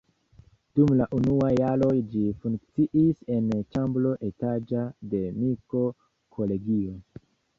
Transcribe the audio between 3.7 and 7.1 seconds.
ĉambro etaĝa de Miko-kolegio.